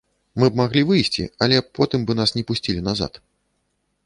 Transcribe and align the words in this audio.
Мы 0.43 0.47
б 0.53 0.59
маглі 0.61 0.83
выйсці, 0.91 1.27
але 1.47 1.57
потым 1.81 2.01
бы 2.09 2.13
нас 2.21 2.29
не 2.39 2.43
пусцілі 2.49 2.81
назад. 2.89 3.23